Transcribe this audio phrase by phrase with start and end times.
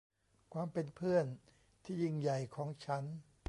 [0.53, 1.25] ความเป็นเพื่อน
[1.83, 3.03] ที่ยิ่งใหญ่ของฉัน